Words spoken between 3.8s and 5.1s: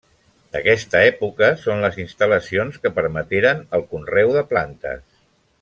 el conreu de plantes.